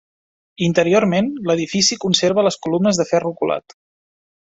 [0.67, 3.77] Interiorment l'edifici conserva les columnes de ferro colat.